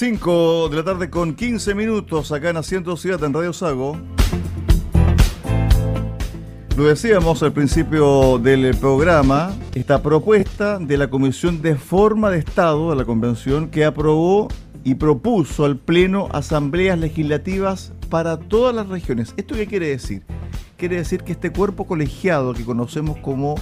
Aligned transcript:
5 0.00 0.70
de 0.70 0.76
la 0.76 0.82
tarde 0.82 1.10
con 1.10 1.34
15 1.34 1.74
minutos 1.74 2.32
acá 2.32 2.48
en 2.48 2.56
Asiento 2.56 2.96
Ciudad 2.96 3.22
en 3.22 3.34
Radio 3.34 3.52
Sago. 3.52 3.98
Lo 6.74 6.84
decíamos 6.84 7.42
al 7.42 7.52
principio 7.52 8.38
del 8.38 8.74
programa, 8.78 9.54
esta 9.74 10.02
propuesta 10.02 10.78
de 10.78 10.96
la 10.96 11.10
Comisión 11.10 11.60
de 11.60 11.76
Forma 11.76 12.30
de 12.30 12.38
Estado 12.38 12.88
de 12.88 12.96
la 12.96 13.04
Convención 13.04 13.68
que 13.68 13.84
aprobó 13.84 14.48
y 14.84 14.94
propuso 14.94 15.66
al 15.66 15.76
Pleno 15.76 16.28
asambleas 16.32 16.98
legislativas 16.98 17.92
para 18.08 18.38
todas 18.38 18.74
las 18.74 18.88
regiones. 18.88 19.34
¿Esto 19.36 19.54
qué 19.54 19.66
quiere 19.66 19.88
decir? 19.88 20.22
Quiere 20.78 20.96
decir 20.96 21.24
que 21.24 21.32
este 21.32 21.52
cuerpo 21.52 21.86
colegiado 21.86 22.54
que 22.54 22.64
conocemos 22.64 23.18
como 23.18 23.56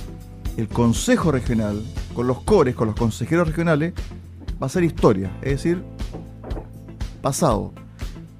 el 0.56 0.68
Consejo 0.68 1.32
Regional, 1.32 1.82
con 2.14 2.28
los 2.28 2.42
cores, 2.42 2.76
con 2.76 2.86
los 2.86 2.94
consejeros 2.94 3.48
regionales, 3.48 3.92
va 4.62 4.68
a 4.68 4.70
ser 4.70 4.84
historia, 4.84 5.32
es 5.42 5.50
decir, 5.50 5.82
pasado. 7.20 7.72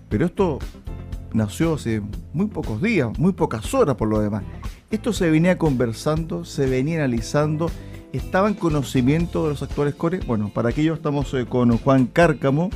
Pero 0.08 0.26
esto 0.26 0.58
nació 1.32 1.74
hace 1.74 2.02
muy 2.32 2.46
pocos 2.46 2.80
días, 2.80 3.16
muy 3.18 3.32
pocas 3.32 3.72
horas 3.74 3.96
por 3.96 4.08
lo 4.08 4.20
demás. 4.20 4.42
Esto 4.90 5.12
se 5.12 5.30
venía 5.30 5.58
conversando, 5.58 6.44
se 6.44 6.66
venía 6.66 6.98
analizando, 6.98 7.70
estaba 8.12 8.48
en 8.48 8.54
conocimiento 8.54 9.44
de 9.44 9.50
los 9.50 9.62
actuales 9.62 9.94
cores. 9.94 10.26
Bueno, 10.26 10.50
para 10.52 10.70
aquello 10.70 10.94
estamos 10.94 11.32
eh, 11.34 11.44
con 11.46 11.76
Juan 11.76 12.06
Cárcamo, 12.06 12.70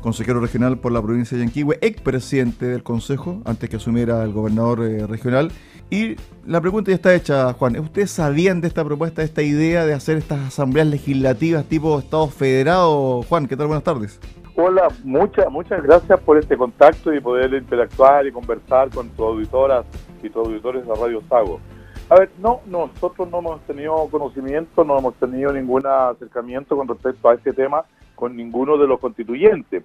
consejero 0.00 0.40
regional 0.40 0.78
por 0.78 0.92
la 0.92 1.02
provincia 1.02 1.36
de 1.36 1.44
Yanquihue, 1.44 1.78
ex 1.82 2.00
presidente 2.00 2.66
del 2.66 2.82
consejo, 2.82 3.42
antes 3.44 3.68
que 3.68 3.76
asumiera 3.76 4.22
el 4.24 4.32
gobernador 4.32 4.84
eh, 4.84 5.06
regional. 5.06 5.52
Y 5.90 6.16
la 6.46 6.60
pregunta 6.60 6.92
ya 6.92 6.94
está 6.94 7.14
hecha, 7.14 7.52
Juan. 7.52 7.78
¿Ustedes 7.78 8.12
sabían 8.12 8.60
de 8.60 8.68
esta 8.68 8.84
propuesta, 8.84 9.22
de 9.22 9.26
esta 9.26 9.42
idea 9.42 9.84
de 9.84 9.92
hacer 9.92 10.16
estas 10.16 10.40
asambleas 10.40 10.86
legislativas 10.86 11.66
tipo 11.66 11.98
Estado 11.98 12.28
federado? 12.28 13.22
Juan, 13.24 13.46
¿qué 13.48 13.56
tal? 13.56 13.66
Buenas 13.66 13.84
tardes. 13.84 14.20
Hola, 14.56 14.88
muchas 15.04 15.48
muchas 15.48 15.80
gracias 15.82 16.18
por 16.20 16.36
este 16.36 16.56
contacto 16.56 17.14
y 17.14 17.20
poder 17.20 17.54
interactuar 17.54 18.26
y 18.26 18.32
conversar 18.32 18.90
con 18.90 19.08
tus 19.10 19.20
auditoras 19.20 19.86
y 20.22 20.28
tus 20.28 20.44
auditores 20.44 20.84
de 20.84 20.94
Radio 20.94 21.22
Sago. 21.28 21.60
A 22.08 22.16
ver, 22.16 22.30
no, 22.38 22.60
nosotros 22.66 23.30
no 23.30 23.38
hemos 23.38 23.60
tenido 23.62 24.08
conocimiento, 24.10 24.82
no 24.82 24.98
hemos 24.98 25.14
tenido 25.14 25.52
ningún 25.52 25.86
acercamiento 25.86 26.76
con 26.76 26.88
respecto 26.88 27.28
a 27.28 27.34
este 27.34 27.52
tema 27.52 27.84
con 28.16 28.36
ninguno 28.36 28.76
de 28.76 28.88
los 28.88 28.98
constituyentes. 28.98 29.84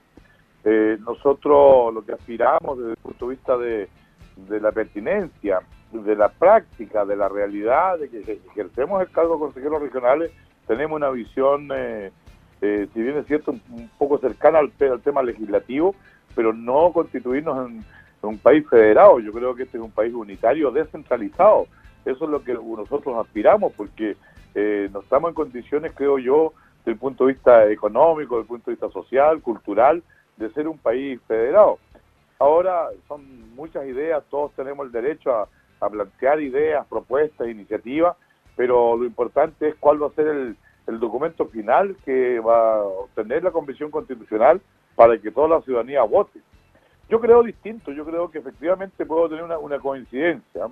Eh, 0.63 0.97
nosotros 0.99 1.93
lo 1.93 2.03
que 2.03 2.13
aspiramos 2.13 2.79
desde 2.79 2.91
el 2.91 2.97
punto 2.97 3.27
de 3.27 3.35
vista 3.35 3.57
de, 3.57 4.59
la 4.59 4.71
pertinencia, 4.71 5.59
de 5.91 6.15
la 6.15 6.29
práctica, 6.29 7.05
de 7.05 7.15
la 7.15 7.29
realidad, 7.29 7.99
de 7.99 8.09
que 8.09 8.41
ejercemos 8.51 8.99
el 9.01 9.11
cargo 9.11 9.35
de 9.35 9.39
consejeros 9.41 9.79
regionales, 9.79 10.31
tenemos 10.65 10.95
una 10.95 11.11
visión... 11.11 11.69
Eh, 11.71 12.11
eh, 12.61 12.87
si 12.93 13.01
bien 13.01 13.17
es 13.17 13.27
cierto, 13.27 13.51
un, 13.51 13.89
poco 13.97 14.17
cercana 14.19 14.59
al, 14.59 14.71
tema 15.01 15.21
legislativo, 15.21 15.95
pero 16.35 16.53
no 16.53 16.91
constituirnos 16.93 17.69
en, 17.69 17.85
un 18.21 18.39
país 18.39 18.67
federado. 18.67 19.19
Yo 19.19 19.31
creo 19.31 19.53
que 19.53 19.63
este 19.63 19.77
es 19.77 19.83
un 19.83 19.91
país 19.91 20.11
unitario, 20.11 20.71
descentralizado. 20.71 21.67
Eso 22.05 22.25
es 22.25 22.31
lo 22.31 22.43
que 22.43 22.55
nosotros 22.55 23.23
aspiramos, 23.23 23.71
porque 23.73 24.17
eh, 24.55 24.89
no 24.91 25.01
estamos 25.01 25.29
en 25.29 25.35
condiciones, 25.35 25.91
creo 25.95 26.17
yo, 26.17 26.53
desde 26.79 26.93
el 26.93 26.97
punto 26.97 27.25
de 27.25 27.33
vista 27.33 27.69
económico, 27.69 28.35
desde 28.35 28.41
el 28.41 28.47
punto 28.47 28.71
de 28.71 28.77
vista 28.77 28.89
social, 28.89 29.41
cultural, 29.41 30.01
de 30.37 30.49
ser 30.53 30.67
un 30.67 30.79
país 30.79 31.19
federado. 31.27 31.77
Ahora 32.39 32.87
son 33.07 33.53
muchas 33.55 33.85
ideas, 33.85 34.23
todos 34.31 34.51
tenemos 34.53 34.87
el 34.87 34.91
derecho 34.91 35.31
a, 35.31 35.47
a 35.79 35.89
plantear 35.89 36.41
ideas, 36.41 36.85
propuestas, 36.87 37.47
iniciativas, 37.47 38.17
pero 38.55 38.97
lo 38.97 39.05
importante 39.05 39.69
es 39.69 39.75
cuál 39.75 40.01
va 40.01 40.07
a 40.07 40.15
ser 40.15 40.27
el, 40.27 40.57
el 40.87 40.99
documento 40.99 41.47
final 41.47 41.95
que 42.05 42.39
va 42.39 42.75
a 42.75 42.83
obtener 42.83 43.43
la 43.43 43.51
Convención 43.51 43.91
Constitucional 43.91 44.61
para 44.95 45.17
que 45.17 45.31
toda 45.31 45.47
la 45.47 45.61
ciudadanía 45.61 46.03
vote. 46.03 46.39
Yo 47.09 47.19
creo 47.19 47.43
distinto, 47.43 47.91
yo 47.91 48.05
creo 48.05 48.31
que 48.31 48.39
efectivamente 48.39 49.05
puedo 49.05 49.29
tener 49.29 49.43
una, 49.43 49.79
coincidencia 49.79 50.67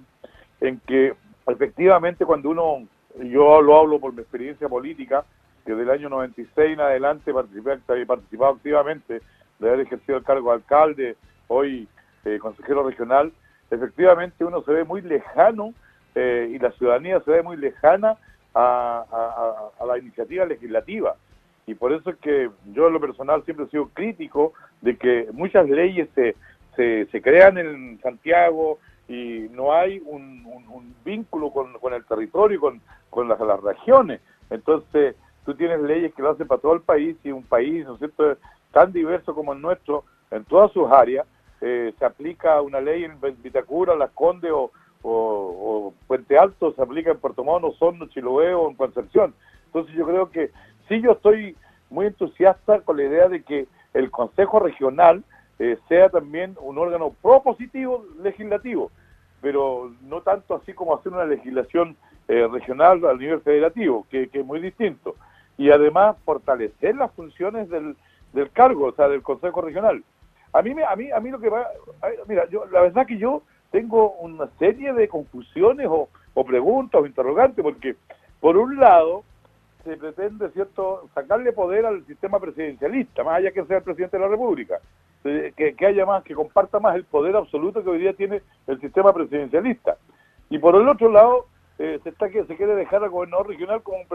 en 0.62 0.80
que 0.80 1.14
efectivamente 1.48 2.26
cuando 2.26 2.50
uno, 2.50 2.88
yo 3.20 3.62
lo 3.62 3.78
hablo 3.78 4.00
por 4.00 4.14
mi 4.14 4.22
experiencia 4.22 4.68
política, 4.68 5.26
que 5.66 5.76
del 5.76 5.90
año 5.90 6.10
96 6.10 6.74
en 6.74 6.82
adelante 6.82 7.34
participé, 7.34 7.80
he 7.96 8.06
participado 8.06 8.54
activamente 8.54 9.22
de 9.60 9.68
haber 9.68 9.82
ejercido 9.82 10.18
el 10.18 10.24
cargo 10.24 10.50
de 10.50 10.56
alcalde, 10.56 11.16
hoy 11.48 11.88
eh, 12.26 12.40
consejero 12.40 12.88
regional, 12.88 13.32
efectivamente 13.70 14.44
uno 14.44 14.64
se 14.64 14.72
ve 14.72 14.84
muy 14.84 15.02
lejano 15.02 15.74
eh, 16.16 16.50
y 16.52 16.60
la 16.60 16.72
ciudadanía 16.72 17.20
se 17.22 17.32
ve 17.32 17.44
muy 17.44 17.58
lejana 17.58 18.18
a, 18.53 19.69
la 19.86 19.97
iniciativa 19.97 20.46
legislativa. 20.46 21.16
Y 21.66 21.75
por 21.75 21.94
eso 21.94 22.09
es 22.09 22.18
que 22.18 22.50
yo 22.74 22.88
en 22.88 22.94
lo 22.94 23.00
personal 23.00 23.44
siempre 23.46 23.66
he 23.66 23.69
sido 23.69 23.90
crítico 23.90 24.53
de 24.81 24.97
que 24.97 25.28
muchas 25.31 25.68
leyes 25.69 26.09
se, 26.14 26.36
se, 26.75 27.22
crean 27.22 27.58
en 27.58 28.00
Santiago 28.02 28.80
y 29.08 29.47
no 29.52 29.74
hay 29.74 30.02
un, 30.06 30.44
vínculo 31.06 31.52
con, 31.52 31.74
con, 31.74 31.94
el 31.94 32.06
territorio 32.06 32.59
con, 32.59 32.81
con 33.09 33.28
las, 33.28 33.40
las, 33.40 33.62
regiones. 33.62 34.22
Entonces, 34.50 35.16
tú 35.46 35.53
tienes 35.53 35.81
leyes 35.81 36.13
que 36.13 36.22
lo 36.22 36.31
hacen 36.31 36.47
para 36.47 36.62
todo 36.62 36.74
el 36.74 36.81
país 36.81 37.18
y 37.24 37.31
un 37.31 37.44
país, 37.44 37.86
¿no 37.86 37.94
es 37.94 38.00
cierto?, 38.00 38.38
tan 38.72 38.92
diverso 38.92 39.36
como 39.36 39.53
el 39.53 39.62
nuestro, 39.62 40.03
en 40.31 40.44
todas 40.46 40.72
sus 40.72 40.90
áreas, 40.90 41.28
eh, 41.62 41.94
se 41.97 42.06
aplica 42.06 42.62
una 42.62 42.81
ley 42.81 43.06
en 43.06 43.19
Vitacura, 43.42 43.96
Las 43.96 44.12
Condes 44.12 44.52
o, 44.52 44.72
o, 45.03 45.94
Puente 46.08 46.38
Alto 46.38 46.74
se 46.74 46.81
aplica 46.81 47.12
en 47.12 47.18
Puerto 47.18 47.44
Montt, 47.44 47.66
Osorno, 47.66 48.08
Chiloé 48.08 48.53
o 48.53 48.69
en 48.69 48.75
Concepción. 48.75 49.34
Entonces 49.68 49.94
yo 49.96 50.06
creo 50.06 50.30
que 50.30 50.52
sí 50.88 51.02
yo 51.02 51.12
estoy 51.12 51.56
muy 51.90 52.08
entusiasta 52.08 52.81
con 52.81 52.97
la 52.97 53.03
idea 53.03 53.28
de 53.28 53.44
que 53.44 53.68
el 53.94 54.09
Consejo 54.09 54.59
Regional 54.59 55.24
eh, 55.59 55.78
sea 55.88 56.09
también 56.09 56.56
un 56.62 56.78
órgano 56.78 57.16
propositivo 57.22 58.06
legislativo, 58.22 58.92
pero 59.42 59.92
no 60.02 60.22
tanto 60.22 60.56
así 60.56 60.74
como 60.74 60.96
hacer 60.96 61.12
una 61.12 61.25
legislación 61.25 61.96
eh, 62.28 62.47
regional 62.52 63.03
al 63.06 63.19
nivel 63.19 63.42
federativo, 63.42 64.08
que, 64.09 64.30
es 64.31 64.46
muy 64.46 64.59
distinto. 64.59 65.16
Y 65.58 65.69
además 65.69 66.16
fortalecer 66.25 66.96
las 66.96 67.12
funciones 67.12 67.69
del, 67.69 67.96
del 68.34 68.50
cargo, 68.52 68.88
o 68.88 68.92
sea, 68.94 69.08
del 69.08 69.22
Consejo 69.22 69.62
Regional. 69.62 70.03
A 70.53 70.62
mí, 70.62 70.74
a 70.88 70.96
mí, 70.96 71.12
a 71.12 71.19
mí 71.19 71.30
lo 71.30 71.40
que 71.40 71.50
va, 71.50 71.68
mira, 72.28 72.47
yo, 72.50 72.66
la 72.68 72.81
verdad 72.81 73.06
que 73.06 73.18
yo 73.18 73.44
tengo 73.74 74.12
una 74.20 74.48
serie 74.60 74.94
de 74.94 75.08
confusiones 75.08 75.88
o, 75.90 76.08
preguntas 76.46 77.02
o 77.02 77.08
interrogantes, 77.08 77.64
porque 77.64 77.96
por 78.40 78.56
un 78.56 78.78
lado 78.78 79.24
se 79.84 79.98
pretende 79.98 80.52
cierto 80.52 81.10
sacarle 81.16 81.52
poder 81.54 81.88
al 81.88 82.06
sistema 82.06 82.40
presidencialista, 82.40 83.24
más 83.24 83.38
allá 83.38 83.52
que 83.52 83.66
sea 83.66 83.78
el 83.78 83.84
presidente 83.84 84.18
de 84.18 84.24
la 84.24 84.30
República, 84.30 84.80
que, 85.24 85.76
haya 85.88 86.06
más, 86.06 86.24
que 86.24 86.36
comparta 86.36 86.80
más 86.80 86.96
el 86.96 87.04
poder 87.04 87.36
absoluto 87.36 87.84
que 87.84 87.90
hoy 87.90 87.98
día 87.98 88.14
tiene 88.14 88.44
el 88.68 88.80
sistema 88.80 89.12
presidencialista. 89.12 89.98
Y 90.52 90.60
por 90.60 90.76
el 90.76 90.88
otro 90.88 91.12
lado, 91.12 91.48
eh, 91.80 92.00
se 92.04 92.10
está 92.10 92.30
que 92.30 92.46
se 92.46 92.56
quiere 92.56 92.76
dejar 92.76 93.04
al 93.04 93.10
gobernador 93.10 93.48
regional 93.48 93.82
como 93.82 93.98
un 93.98 94.08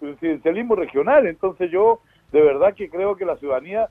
presidencialismo 0.00 0.74
regional. 0.74 1.28
Entonces 1.28 1.70
yo 1.70 2.00
de 2.32 2.42
verdad 2.42 2.74
que 2.74 2.90
creo 2.90 3.14
que 3.14 3.24
la 3.24 3.36
ciudadanía 3.36 3.88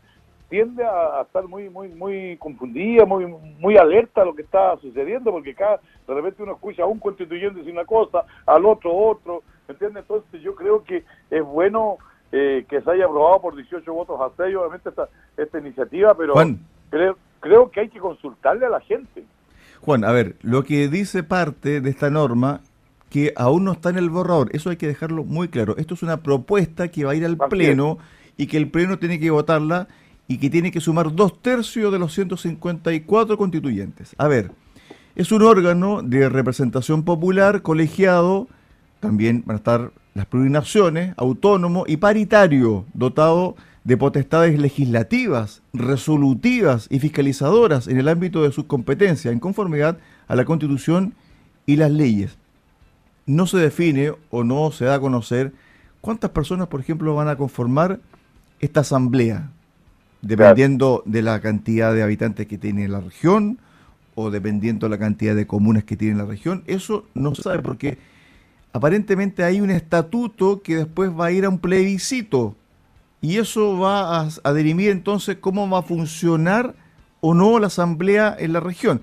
tiende 0.49 0.83
a, 0.83 1.21
estar 1.21 1.47
muy 1.47 1.69
muy 1.69 1.89
muy 1.89 2.37
confundida, 2.37 3.05
muy 3.05 3.25
muy 3.25 3.77
alerta 3.77 4.21
a 4.21 4.25
lo 4.25 4.35
que 4.35 4.43
está 4.43 4.77
sucediendo, 4.77 5.31
porque 5.31 5.51
acá 5.51 5.79
de 6.07 6.13
repente 6.13 6.43
uno 6.43 6.53
escucha 6.53 6.83
a 6.83 6.87
un 6.87 6.99
constituyente 6.99 7.59
decir 7.59 7.73
una 7.73 7.85
cosa, 7.85 8.23
al 8.45 8.65
otro 8.65 8.95
otro, 8.95 9.43
¿entiendes? 9.67 10.03
Entonces 10.03 10.41
yo 10.41 10.55
creo 10.55 10.83
que 10.83 11.03
es 11.29 11.43
bueno 11.43 11.97
eh, 12.31 12.65
que 12.69 12.81
se 12.81 12.91
haya 12.91 13.05
aprobado 13.05 13.41
por 13.41 13.55
18 13.55 13.93
votos 13.93 14.19
a 14.19 14.29
6, 14.35 14.55
obviamente, 14.55 14.89
esta, 14.89 15.07
esta 15.37 15.59
iniciativa, 15.59 16.13
pero 16.13 16.33
creo, 16.89 17.17
creo 17.39 17.71
que 17.71 17.79
hay 17.81 17.89
que 17.89 17.99
consultarle 17.99 18.65
a 18.65 18.69
la 18.69 18.81
gente. 18.81 19.23
Juan, 19.81 20.03
a 20.03 20.11
ver, 20.11 20.35
lo 20.41 20.63
que 20.63 20.89
dice 20.89 21.23
parte 21.23 21.81
de 21.81 21.89
esta 21.89 22.09
norma 22.09 22.61
que 23.09 23.31
aún 23.37 23.63
no 23.63 23.71
está 23.71 23.89
en 23.89 23.97
el 23.97 24.09
borrador, 24.09 24.49
eso 24.51 24.69
hay 24.69 24.75
que 24.75 24.87
dejarlo 24.87 25.23
muy 25.23 25.47
claro. 25.47 25.77
Esto 25.77 25.93
es 25.93 26.03
una 26.03 26.17
propuesta 26.17 26.89
que 26.89 27.05
va 27.05 27.11
a 27.11 27.15
ir 27.15 27.25
al 27.25 27.37
Pleno 27.37 27.97
y 28.35 28.47
que 28.47 28.57
el 28.57 28.69
Pleno 28.69 28.99
tiene 28.99 29.19
que 29.19 29.29
votarla 29.29 29.87
y 30.27 30.37
que 30.37 30.49
tiene 30.49 30.71
que 30.71 30.81
sumar 30.81 31.15
dos 31.15 31.41
tercios 31.41 31.91
de 31.91 31.99
los 31.99 32.13
154 32.13 33.37
constituyentes. 33.37 34.13
A 34.17 34.27
ver, 34.27 34.51
es 35.15 35.31
un 35.31 35.41
órgano 35.41 36.01
de 36.03 36.29
representación 36.29 37.03
popular, 37.03 37.61
colegiado, 37.61 38.47
también 38.99 39.43
van 39.45 39.55
a 39.55 39.57
estar 39.57 39.91
las 40.13 40.25
plurinaciones, 40.25 41.13
autónomo 41.17 41.85
y 41.87 41.97
paritario, 41.97 42.85
dotado 42.93 43.55
de 43.83 43.95
potestades 43.95 44.59
legislativas, 44.59 45.61
resolutivas 45.73 46.87
y 46.89 46.99
fiscalizadoras 46.99 47.87
en 47.87 47.97
el 47.97 48.09
ámbito 48.09 48.43
de 48.43 48.51
sus 48.51 48.65
competencias, 48.65 49.31
en 49.31 49.39
conformidad 49.39 49.97
a 50.27 50.35
la 50.35 50.43
Constitución 50.43 51.13
y 51.65 51.77
las 51.77 51.91
leyes. 51.91 52.37
No 53.25 53.47
se 53.47 53.57
define 53.57 54.13
o 54.29 54.43
no 54.43 54.71
se 54.71 54.85
da 54.85 54.95
a 54.95 54.99
conocer 54.99 55.53
cuántas 56.01 56.31
personas, 56.31 56.67
por 56.67 56.79
ejemplo, 56.79 57.15
van 57.15 57.29
a 57.29 57.37
conformar 57.37 57.99
esta 58.59 58.81
asamblea, 58.81 59.51
dependiendo 60.27 61.03
de 61.05 61.21
la 61.21 61.39
cantidad 61.39 61.93
de 61.93 62.03
habitantes 62.03 62.47
que 62.47 62.57
tiene 62.57 62.89
la 62.89 62.99
región 62.99 63.59
o 64.13 64.29
dependiendo 64.29 64.87
de 64.87 64.89
la 64.89 64.97
cantidad 64.99 65.33
de 65.33 65.47
comunas 65.47 65.85
que 65.85 65.95
tiene 65.95 66.17
la 66.17 66.25
región. 66.25 66.63
Eso 66.67 67.05
no 67.13 67.33
se 67.33 67.43
sabe 67.43 67.59
porque 67.59 67.97
aparentemente 68.73 69.45
hay 69.45 69.61
un 69.61 69.71
estatuto 69.71 70.61
que 70.61 70.75
después 70.75 71.11
va 71.17 71.27
a 71.27 71.31
ir 71.31 71.45
a 71.45 71.49
un 71.49 71.59
plebiscito 71.59 72.55
y 73.21 73.37
eso 73.37 73.79
va 73.79 74.19
a, 74.19 74.29
a 74.43 74.59
entonces 74.59 75.37
cómo 75.39 75.69
va 75.69 75.79
a 75.79 75.83
funcionar 75.83 76.75
o 77.21 77.33
no 77.33 77.57
la 77.57 77.67
asamblea 77.67 78.35
en 78.37 78.51
la 78.51 78.59
región. 78.59 79.01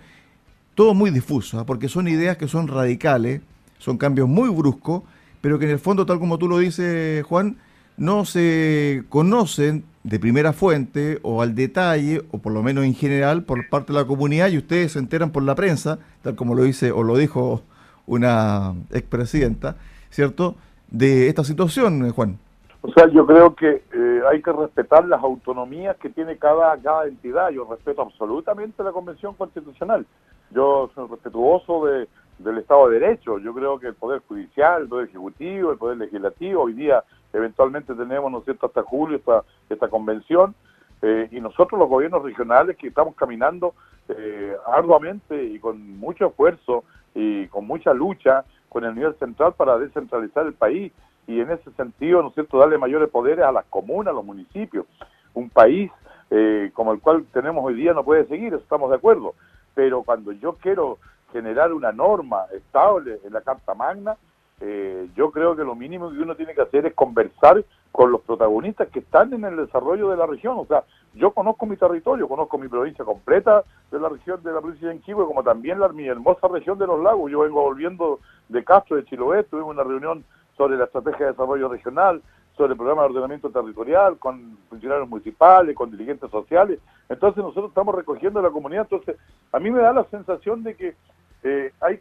Todo 0.74 0.92
muy 0.92 1.10
difuso, 1.10 1.58
¿ah? 1.58 1.64
porque 1.64 1.88
son 1.88 2.06
ideas 2.06 2.36
que 2.36 2.48
son 2.48 2.68
radicales, 2.68 3.40
son 3.78 3.96
cambios 3.96 4.28
muy 4.28 4.50
bruscos, 4.50 5.02
pero 5.40 5.58
que 5.58 5.64
en 5.64 5.70
el 5.70 5.78
fondo, 5.78 6.04
tal 6.04 6.18
como 6.18 6.36
tú 6.36 6.48
lo 6.48 6.58
dices, 6.58 7.24
Juan, 7.24 7.56
no 7.96 8.26
se 8.26 9.04
conocen 9.08 9.84
de 10.04 10.20
primera 10.20 10.52
fuente 10.52 11.18
o 11.22 11.42
al 11.42 11.54
detalle, 11.54 12.22
o 12.30 12.38
por 12.38 12.52
lo 12.52 12.62
menos 12.62 12.84
en 12.84 12.94
general, 12.94 13.42
por 13.42 13.68
parte 13.68 13.92
de 13.92 13.98
la 13.98 14.06
comunidad, 14.06 14.48
y 14.48 14.58
ustedes 14.58 14.92
se 14.92 14.98
enteran 14.98 15.30
por 15.30 15.42
la 15.42 15.54
prensa, 15.54 15.98
tal 16.22 16.36
como 16.36 16.54
lo 16.54 16.62
dice 16.62 16.92
o 16.92 17.02
lo 17.02 17.16
dijo 17.16 17.62
una 18.06 18.74
expresidenta, 18.90 19.76
¿cierto?, 20.10 20.56
de 20.88 21.28
esta 21.28 21.42
situación, 21.42 22.08
Juan. 22.12 22.38
O 22.82 22.92
sea, 22.92 23.08
yo 23.08 23.26
creo 23.26 23.54
que 23.54 23.82
eh, 23.94 24.20
hay 24.30 24.42
que 24.42 24.52
respetar 24.52 25.08
las 25.08 25.22
autonomías 25.22 25.96
que 25.96 26.10
tiene 26.10 26.36
cada, 26.36 26.76
cada 26.76 27.06
entidad. 27.06 27.48
Yo 27.48 27.66
respeto 27.68 28.02
absolutamente 28.02 28.84
la 28.84 28.92
Convención 28.92 29.34
Constitucional. 29.34 30.06
Yo 30.50 30.90
soy 30.94 31.08
respetuoso 31.08 31.86
de, 31.86 32.06
del 32.38 32.58
Estado 32.58 32.90
de 32.90 33.00
Derecho. 33.00 33.38
Yo 33.38 33.54
creo 33.54 33.78
que 33.80 33.88
el 33.88 33.94
Poder 33.94 34.20
Judicial, 34.28 34.82
el 34.82 34.88
Poder 34.88 35.08
Ejecutivo, 35.08 35.72
el 35.72 35.78
Poder 35.78 35.96
Legislativo, 35.96 36.64
hoy 36.64 36.74
día 36.74 37.02
eventualmente 37.34 37.94
tenemos, 37.94 38.32
¿no 38.32 38.40
cierto?, 38.42 38.66
hasta 38.66 38.82
julio 38.82 39.18
esta, 39.18 39.42
esta 39.68 39.88
convención, 39.88 40.54
eh, 41.02 41.28
y 41.30 41.40
nosotros 41.40 41.78
los 41.78 41.88
gobiernos 41.88 42.22
regionales 42.22 42.76
que 42.76 42.88
estamos 42.88 43.14
caminando 43.14 43.74
eh, 44.08 44.56
arduamente 44.66 45.44
y 45.44 45.58
con 45.58 45.98
mucho 45.98 46.28
esfuerzo 46.28 46.84
y 47.14 47.46
con 47.48 47.66
mucha 47.66 47.92
lucha 47.92 48.44
con 48.68 48.84
el 48.84 48.94
nivel 48.94 49.14
central 49.16 49.52
para 49.54 49.78
descentralizar 49.78 50.46
el 50.46 50.54
país 50.54 50.92
y 51.26 51.40
en 51.40 51.50
ese 51.50 51.70
sentido, 51.72 52.22
¿no 52.22 52.28
es 52.28 52.34
cierto?, 52.34 52.58
darle 52.58 52.78
mayores 52.78 53.10
poderes 53.10 53.44
a 53.44 53.52
las 53.52 53.64
comunas, 53.66 54.12
a 54.12 54.14
los 54.14 54.24
municipios. 54.24 54.86
Un 55.34 55.50
país 55.50 55.90
eh, 56.30 56.70
como 56.74 56.92
el 56.92 57.00
cual 57.00 57.24
tenemos 57.32 57.64
hoy 57.64 57.74
día 57.74 57.92
no 57.92 58.04
puede 58.04 58.26
seguir, 58.26 58.54
estamos 58.54 58.90
de 58.90 58.96
acuerdo. 58.96 59.34
Pero 59.74 60.02
cuando 60.02 60.32
yo 60.32 60.54
quiero 60.54 60.98
generar 61.32 61.72
una 61.72 61.92
norma 61.92 62.44
estable 62.52 63.20
en 63.24 63.32
la 63.32 63.40
Carta 63.40 63.74
Magna, 63.74 64.16
eh, 64.60 65.08
yo 65.16 65.30
creo 65.30 65.56
que 65.56 65.64
lo 65.64 65.74
mínimo 65.74 66.10
que 66.10 66.18
uno 66.18 66.36
tiene 66.36 66.54
que 66.54 66.62
hacer 66.62 66.86
es 66.86 66.94
conversar 66.94 67.64
con 67.90 68.10
los 68.10 68.22
protagonistas 68.22 68.88
que 68.88 69.00
están 69.00 69.32
en 69.32 69.44
el 69.44 69.56
desarrollo 69.56 70.08
de 70.10 70.16
la 70.16 70.26
región. 70.26 70.58
O 70.58 70.66
sea, 70.66 70.84
yo 71.14 71.32
conozco 71.32 71.66
mi 71.66 71.76
territorio, 71.76 72.28
conozco 72.28 72.58
mi 72.58 72.68
provincia 72.68 73.04
completa 73.04 73.62
de 73.90 74.00
la 74.00 74.08
región 74.08 74.42
de 74.42 74.52
la 74.52 74.60
provincia 74.60 74.88
de 74.88 74.94
Enquihue, 74.94 75.26
como 75.26 75.42
también 75.42 75.78
la, 75.78 75.88
mi 75.88 76.06
hermosa 76.06 76.48
región 76.48 76.78
de 76.78 76.86
los 76.86 77.00
lagos. 77.02 77.30
Yo 77.30 77.40
vengo 77.40 77.62
volviendo 77.62 78.20
de 78.48 78.64
Castro, 78.64 78.96
de 78.96 79.04
Chiloé, 79.04 79.44
tuvimos 79.44 79.70
una 79.70 79.84
reunión 79.84 80.24
sobre 80.56 80.76
la 80.76 80.84
estrategia 80.84 81.26
de 81.26 81.32
desarrollo 81.32 81.68
regional, 81.68 82.22
sobre 82.56 82.72
el 82.72 82.76
programa 82.76 83.02
de 83.02 83.08
ordenamiento 83.08 83.50
territorial, 83.50 84.18
con 84.18 84.56
funcionarios 84.68 85.08
municipales, 85.08 85.76
con 85.76 85.90
dirigentes 85.90 86.30
sociales. 86.30 86.78
Entonces 87.08 87.42
nosotros 87.42 87.68
estamos 87.68 87.94
recogiendo 87.94 88.40
la 88.40 88.50
comunidad. 88.50 88.88
Entonces, 88.90 89.16
a 89.52 89.58
mí 89.58 89.70
me 89.70 89.80
da 89.80 89.92
la 89.92 90.04
sensación 90.04 90.62
de 90.62 90.74
que 90.74 90.94
eh, 91.44 91.72
hay 91.82 92.00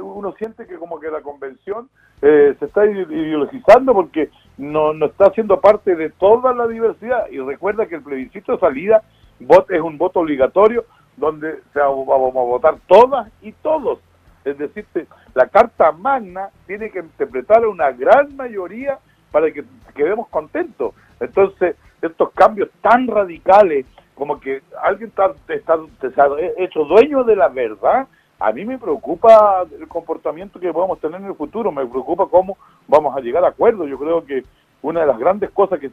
uno 0.00 0.32
siente 0.38 0.64
que 0.66 0.76
como 0.76 1.00
que 1.00 1.10
la 1.10 1.20
convención 1.20 1.88
eh, 2.22 2.54
se 2.60 2.64
está 2.64 2.86
ideologizando 2.86 3.92
porque 3.92 4.30
no, 4.56 4.92
no 4.92 5.06
está 5.06 5.30
siendo 5.32 5.60
parte 5.60 5.96
de 5.96 6.10
toda 6.10 6.54
la 6.54 6.68
diversidad. 6.68 7.26
Y 7.28 7.40
recuerda 7.40 7.86
que 7.86 7.96
el 7.96 8.02
plebiscito 8.02 8.52
de 8.52 8.60
salida 8.60 9.02
es 9.40 9.80
un 9.80 9.98
voto 9.98 10.20
obligatorio 10.20 10.84
donde 11.16 11.60
se 11.72 11.80
vamos 11.80 12.08
a 12.08 12.40
votar 12.40 12.76
todas 12.86 13.28
y 13.42 13.50
todos. 13.50 13.98
Es 14.44 14.56
decir, 14.56 14.86
la 15.34 15.48
Carta 15.48 15.90
Magna 15.90 16.50
tiene 16.68 16.90
que 16.90 17.00
interpretar 17.00 17.64
a 17.64 17.68
una 17.68 17.90
gran 17.90 18.36
mayoría 18.36 19.00
para 19.32 19.50
que 19.50 19.64
quedemos 19.96 20.28
contentos. 20.28 20.94
Entonces, 21.18 21.74
estos 22.00 22.30
cambios 22.30 22.70
tan 22.80 23.08
radicales, 23.08 23.86
como 24.14 24.38
que 24.38 24.62
alguien 24.82 25.10
está, 25.10 25.32
está, 25.48 26.26
hecho 26.58 26.84
dueño 26.84 27.24
de 27.24 27.34
la 27.34 27.48
verdad, 27.48 28.06
a 28.40 28.52
mí 28.52 28.64
me 28.64 28.78
preocupa 28.78 29.64
el 29.78 29.88
comportamiento 29.88 30.60
que 30.60 30.72
podamos 30.72 31.00
tener 31.00 31.20
en 31.20 31.26
el 31.26 31.34
futuro, 31.34 31.72
me 31.72 31.84
preocupa 31.86 32.26
cómo 32.30 32.56
vamos 32.86 33.16
a 33.16 33.20
llegar 33.20 33.44
a 33.44 33.48
acuerdos. 33.48 33.88
Yo 33.88 33.98
creo 33.98 34.24
que 34.24 34.44
una 34.80 35.00
de 35.00 35.06
las 35.06 35.18
grandes 35.18 35.50
cosas 35.50 35.80
que 35.80 35.90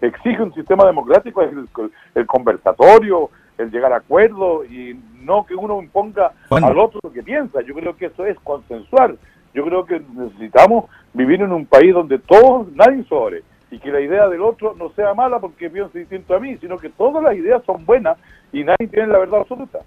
exige 0.00 0.42
un 0.42 0.54
sistema 0.54 0.86
democrático 0.86 1.42
es 1.42 1.52
el, 2.14 2.26
conversatorio, 2.26 3.30
el 3.58 3.72
llegar 3.72 3.92
a 3.92 3.96
acuerdos 3.96 4.70
y 4.70 4.98
no 5.22 5.44
que 5.44 5.56
uno 5.56 5.82
imponga 5.82 6.32
al 6.50 6.78
otro 6.78 7.00
lo 7.02 7.12
que 7.12 7.24
piensa. 7.24 7.60
Yo 7.62 7.74
creo 7.74 7.96
que 7.96 8.06
eso 8.06 8.24
es 8.24 8.38
consensuar. 8.40 9.16
Yo 9.52 9.64
creo 9.64 9.84
que 9.84 10.00
necesitamos 10.14 10.84
vivir 11.12 11.42
en 11.42 11.52
un 11.52 11.66
país 11.66 11.92
donde 11.92 12.20
todos, 12.20 12.70
nadie 12.72 13.02
sobre, 13.04 13.42
y 13.70 13.80
que 13.80 13.90
la 13.90 14.00
idea 14.00 14.28
del 14.28 14.42
otro 14.42 14.74
no 14.78 14.90
sea 14.90 15.12
mala 15.14 15.40
porque 15.40 15.68
piensa 15.68 15.98
distinto 15.98 16.36
a 16.36 16.40
mí, 16.40 16.56
sino 16.58 16.78
que 16.78 16.90
todas 16.90 17.22
las 17.22 17.34
ideas 17.34 17.62
son 17.64 17.84
buenas 17.84 18.16
y 18.52 18.62
nadie 18.62 18.86
tiene 18.86 19.08
la 19.08 19.18
verdad 19.18 19.40
absoluta. 19.40 19.80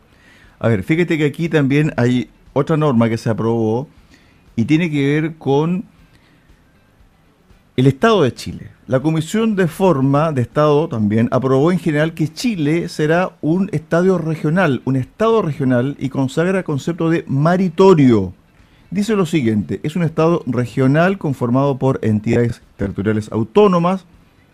A 0.63 0.67
ver, 0.67 0.83
fíjate 0.83 1.17
que 1.17 1.25
aquí 1.25 1.49
también 1.49 1.91
hay 1.97 2.29
otra 2.53 2.77
norma 2.77 3.09
que 3.09 3.17
se 3.17 3.31
aprobó 3.31 3.87
y 4.55 4.65
tiene 4.65 4.91
que 4.91 5.21
ver 5.21 5.35
con 5.37 5.85
el 7.75 7.87
Estado 7.87 8.21
de 8.21 8.31
Chile. 8.31 8.69
La 8.85 8.99
Comisión 8.99 9.55
de 9.55 9.65
Forma 9.65 10.31
de 10.31 10.43
Estado 10.43 10.87
también 10.87 11.29
aprobó 11.31 11.71
en 11.71 11.79
general 11.79 12.13
que 12.13 12.31
Chile 12.31 12.89
será 12.89 13.31
un 13.41 13.69
estadio 13.71 14.19
regional, 14.19 14.83
un 14.85 14.97
Estado 14.97 15.41
regional 15.41 15.95
y 15.97 16.09
consagra 16.09 16.59
el 16.59 16.63
concepto 16.63 17.09
de 17.09 17.25
maritorio. 17.25 18.31
Dice 18.91 19.15
lo 19.15 19.25
siguiente, 19.25 19.79
es 19.81 19.95
un 19.95 20.03
Estado 20.03 20.43
regional 20.45 21.17
conformado 21.17 21.79
por 21.79 21.97
entidades 22.03 22.61
territoriales 22.77 23.31
autónomas 23.31 24.05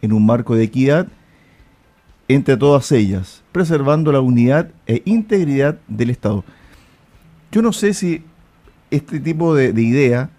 en 0.01 0.13
un 0.13 0.25
marco 0.25 0.55
de 0.55 0.63
equidad 0.63 1.07
entre 2.27 2.57
todas 2.57 2.91
ellas, 2.91 3.43
preservando 3.51 4.11
la 4.11 4.21
unidad 4.21 4.69
e 4.85 5.01
integridad 5.05 5.77
del 5.87 6.09
Estado. 6.09 6.43
Yo 7.51 7.61
no 7.61 7.71
sé 7.71 7.93
si 7.93 8.23
este 8.91 9.19
tipo 9.19 9.55
de, 9.55 9.69
ideas 9.81 10.29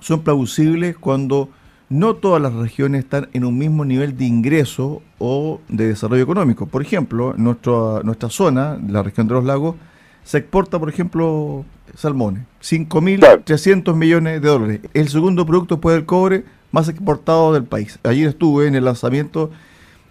son 0.00 0.22
plausibles 0.22 0.96
cuando 0.96 1.48
no 1.88 2.16
todas 2.16 2.42
las 2.42 2.52
regiones 2.52 3.04
están 3.04 3.28
en 3.32 3.44
un 3.44 3.56
mismo 3.56 3.84
nivel 3.84 4.16
de 4.16 4.24
ingreso 4.24 5.02
o 5.18 5.60
de 5.68 5.88
desarrollo 5.88 6.22
económico. 6.22 6.66
Por 6.66 6.82
ejemplo, 6.82 7.34
en 7.34 7.44
nuestra, 7.44 8.02
nuestra 8.02 8.28
zona, 8.28 8.78
la 8.88 9.02
región 9.02 9.28
de 9.28 9.34
los 9.34 9.44
lagos, 9.44 9.76
se 10.24 10.38
exporta, 10.38 10.78
por 10.78 10.88
ejemplo, 10.88 11.64
salmones, 11.94 12.44
5.300 12.62 13.94
millones 13.94 14.40
de 14.40 14.48
dólares. 14.48 14.80
El 14.94 15.08
segundo 15.08 15.46
producto 15.46 15.76
después 15.76 15.94
del 15.94 16.06
cobre 16.06 16.44
más 16.72 16.88
exportado 16.88 17.52
del 17.52 17.64
país. 17.64 17.98
Allí 18.02 18.24
estuve 18.24 18.66
en 18.66 18.74
el 18.74 18.84
lanzamiento 18.84 19.50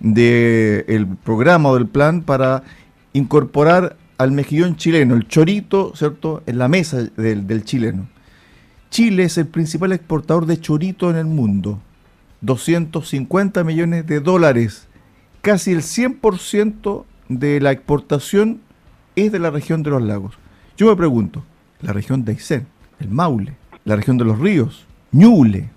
del 0.03 1.07
programa 1.23 1.69
o 1.69 1.75
del 1.75 1.87
plan 1.87 2.21
para 2.21 2.61
incorporar 3.13 3.97
al 4.19 4.31
mejillón 4.31 4.75
chileno, 4.75 5.15
el 5.15 5.27
chorito, 5.27 5.93
¿cierto?, 5.95 6.43
en 6.45 6.59
la 6.59 6.67
mesa 6.67 7.03
del, 7.17 7.47
del 7.47 7.63
chileno. 7.63 8.07
Chile 8.91 9.23
es 9.23 9.39
el 9.39 9.47
principal 9.47 9.91
exportador 9.91 10.45
de 10.45 10.59
chorito 10.59 11.09
en 11.09 11.15
el 11.15 11.25
mundo. 11.25 11.79
250 12.41 13.63
millones 13.63 14.05
de 14.05 14.19
dólares. 14.19 14.87
Casi 15.41 15.71
el 15.71 15.79
100% 15.79 17.05
de 17.29 17.59
la 17.59 17.71
exportación 17.71 18.61
es 19.15 19.31
de 19.31 19.39
la 19.39 19.49
región 19.49 19.81
de 19.81 19.89
los 19.89 20.01
lagos. 20.01 20.35
Yo 20.77 20.87
me 20.87 20.95
pregunto, 20.95 21.43
la 21.81 21.93
región 21.93 22.23
de 22.23 22.33
Aysén, 22.33 22.67
el 22.99 23.09
Maule, 23.09 23.55
la 23.85 23.95
región 23.95 24.17
de 24.17 24.25
los 24.25 24.39
ríos, 24.39 24.85
Ñuble, 25.11 25.69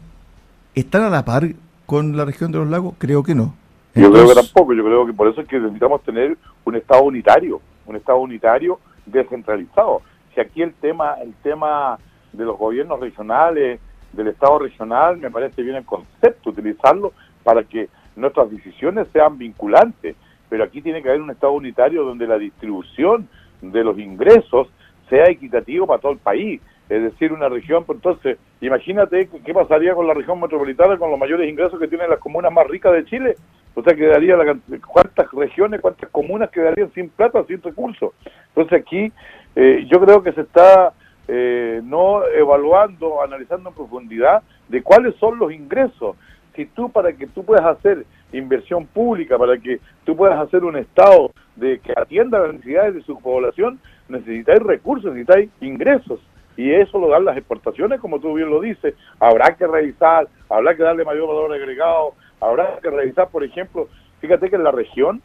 ¿están 0.74 1.02
a 1.02 1.10
la 1.10 1.24
par 1.24 1.54
con 1.84 2.16
la 2.16 2.24
región 2.24 2.52
de 2.52 2.58
los 2.58 2.68
lagos? 2.68 2.94
Creo 2.98 3.22
que 3.22 3.34
no. 3.34 3.54
Yo 3.96 4.12
creo 4.12 4.28
que 4.28 4.34
tampoco, 4.34 4.74
yo 4.74 4.84
creo 4.84 5.06
que 5.06 5.12
por 5.12 5.28
eso 5.28 5.40
es 5.40 5.48
que 5.48 5.58
necesitamos 5.58 6.02
tener 6.02 6.36
un 6.64 6.76
Estado 6.76 7.02
unitario, 7.02 7.60
un 7.86 7.96
Estado 7.96 8.18
unitario 8.18 8.78
descentralizado. 9.06 10.02
Si 10.34 10.40
aquí 10.40 10.62
el 10.62 10.74
tema, 10.74 11.14
el 11.22 11.32
tema 11.42 11.98
de 12.32 12.44
los 12.44 12.58
gobiernos 12.58 13.00
regionales, 13.00 13.80
del 14.12 14.28
Estado 14.28 14.58
regional, 14.58 15.18
me 15.18 15.30
parece 15.30 15.62
bien 15.62 15.76
el 15.76 15.84
concepto, 15.84 16.50
utilizarlo 16.50 17.12
para 17.42 17.62
que 17.64 17.88
nuestras 18.16 18.50
decisiones 18.50 19.06
sean 19.12 19.38
vinculantes. 19.38 20.16
Pero 20.48 20.64
aquí 20.64 20.80
tiene 20.82 21.02
que 21.02 21.08
haber 21.08 21.22
un 21.22 21.30
Estado 21.30 21.52
unitario 21.52 22.04
donde 22.04 22.26
la 22.26 22.38
distribución 22.38 23.28
de 23.60 23.82
los 23.82 23.98
ingresos 23.98 24.68
sea 25.08 25.26
equitativo 25.26 25.86
para 25.86 26.00
todo 26.00 26.12
el 26.12 26.18
país. 26.18 26.60
Es 26.88 27.02
decir, 27.02 27.32
una 27.32 27.48
región, 27.48 27.84
pues 27.84 27.96
entonces, 27.96 28.38
imagínate 28.60 29.28
qué 29.44 29.52
pasaría 29.52 29.94
con 29.94 30.06
la 30.06 30.14
región 30.14 30.40
metropolitana 30.40 30.96
con 30.98 31.10
los 31.10 31.18
mayores 31.18 31.48
ingresos 31.50 31.80
que 31.80 31.88
tienen 31.88 32.08
las 32.08 32.20
comunas 32.20 32.52
más 32.52 32.66
ricas 32.68 32.92
de 32.92 33.04
Chile. 33.04 33.36
O 33.74 33.82
sea, 33.82 33.94
quedaría 33.94 34.36
la, 34.36 34.56
cuántas 34.86 35.30
regiones, 35.32 35.80
cuántas 35.80 36.08
comunas 36.10 36.50
quedarían 36.50 36.92
sin 36.92 37.08
plata, 37.08 37.44
sin 37.44 37.60
recursos. 37.60 38.12
Entonces 38.48 38.80
aquí 38.80 39.12
eh, 39.56 39.86
yo 39.90 40.00
creo 40.00 40.22
que 40.22 40.32
se 40.32 40.42
está 40.42 40.92
eh, 41.28 41.80
no 41.82 42.24
evaluando, 42.24 43.20
analizando 43.22 43.70
en 43.70 43.74
profundidad 43.74 44.42
de 44.68 44.82
cuáles 44.82 45.16
son 45.16 45.38
los 45.38 45.52
ingresos. 45.52 46.16
Si 46.54 46.66
tú, 46.66 46.88
para 46.88 47.12
que 47.12 47.26
tú 47.26 47.44
puedas 47.44 47.66
hacer 47.66 48.06
inversión 48.32 48.86
pública, 48.86 49.36
para 49.36 49.58
que 49.58 49.80
tú 50.04 50.16
puedas 50.16 50.38
hacer 50.38 50.64
un 50.64 50.76
Estado 50.76 51.32
de 51.56 51.80
que 51.80 51.92
atienda 51.96 52.38
las 52.38 52.54
necesidades 52.54 52.94
de 52.94 53.02
su 53.02 53.18
población, 53.18 53.80
necesitáis 54.08 54.60
recursos, 54.60 55.12
necesitáis 55.12 55.50
ingresos. 55.60 56.20
Y 56.56 56.72
eso 56.72 56.98
lo 56.98 57.08
dan 57.08 57.24
las 57.24 57.36
exportaciones, 57.36 58.00
como 58.00 58.20
tú 58.20 58.34
bien 58.34 58.50
lo 58.50 58.60
dices. 58.60 58.94
Habrá 59.20 59.54
que 59.56 59.66
revisar, 59.66 60.28
habrá 60.48 60.74
que 60.74 60.82
darle 60.82 61.04
mayor 61.04 61.28
valor 61.28 61.52
agregado, 61.52 62.14
Habrá 62.40 62.78
que 62.82 62.90
revisar, 62.90 63.28
por 63.28 63.44
ejemplo, 63.44 63.88
fíjate 64.20 64.50
que 64.50 64.56
en 64.56 64.64
la 64.64 64.70
región 64.70 65.22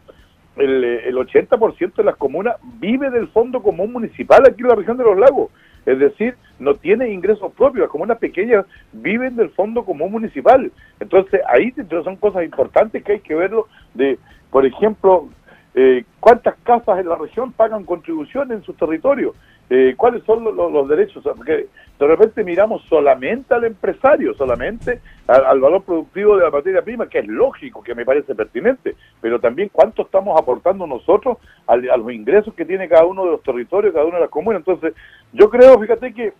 el, 0.55 0.83
el 0.83 1.15
80% 1.15 1.95
de 1.95 2.03
las 2.03 2.15
comunas 2.15 2.55
vive 2.79 3.09
del 3.09 3.27
fondo 3.29 3.61
común 3.61 3.91
municipal 3.91 4.43
aquí 4.47 4.61
en 4.61 4.67
la 4.67 4.75
región 4.75 4.97
de 4.97 5.03
los 5.03 5.17
lagos. 5.17 5.51
Es 5.85 5.97
decir, 5.97 6.35
no 6.59 6.75
tiene 6.75 7.09
ingresos 7.09 7.51
propios, 7.53 7.81
las 7.81 7.89
comunas 7.89 8.19
pequeñas 8.19 8.65
viven 8.91 9.35
del 9.35 9.49
fondo 9.49 9.83
común 9.83 10.11
municipal. 10.11 10.71
Entonces, 10.99 11.41
ahí 11.47 11.73
son 12.03 12.15
cosas 12.17 12.43
importantes 12.43 13.03
que 13.03 13.13
hay 13.13 13.19
que 13.19 13.35
verlo 13.35 13.67
de, 13.93 14.19
por 14.51 14.65
ejemplo, 14.65 15.29
eh, 15.73 16.03
cuántas 16.19 16.55
casas 16.63 16.99
en 16.99 17.09
la 17.09 17.15
región 17.15 17.51
pagan 17.51 17.83
contribuciones 17.83 18.57
en 18.57 18.63
sus 18.63 18.77
territorios, 18.77 19.35
eh, 19.73 19.93
cuáles 19.95 20.21
son 20.25 20.43
los, 20.43 20.89
derechos, 20.89 21.23
porque 21.23 21.67
de 21.97 22.05
repente 22.05 22.43
miramos 22.43 22.83
solamente 22.89 23.53
al 23.53 23.63
empresario, 23.63 24.33
solamente 24.33 24.99
al, 25.27 25.61
valor 25.61 25.83
productivo 25.83 26.35
de 26.35 26.43
la 26.43 26.49
materia 26.49 26.81
prima, 26.81 27.07
que 27.07 27.19
es 27.19 27.27
lógico, 27.27 27.81
que 27.81 27.95
me 27.95 28.03
parece 28.03 28.35
pertinente, 28.35 28.97
pero 29.21 29.39
también 29.39 29.69
cuánto 29.71 30.01
estamos 30.01 30.37
aportando 30.37 30.85
nosotros 30.85 31.37
a, 31.67 31.77
los 31.77 32.11
ingresos 32.11 32.53
que 32.53 32.65
tiene 32.65 32.89
cada 32.89 33.05
uno 33.05 33.23
de 33.23 33.31
los 33.31 33.43
territorios, 33.43 33.93
cada 33.93 34.05
una 34.05 34.15
de 34.15 34.23
las 34.23 34.29
comunas. 34.29 34.59
Entonces, 34.59 34.93
yo 35.31 35.49
creo, 35.49 35.79
fíjate 35.79 36.13
que 36.13 36.33